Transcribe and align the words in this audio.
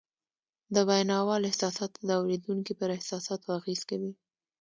د 0.73 0.75
ویناوال 0.89 1.41
احساسات 1.45 1.91
د 2.07 2.09
اورېدونکي 2.19 2.73
پر 2.79 2.89
احساساتو 2.97 3.47
اغېز 3.59 3.81
کوي 3.89 4.11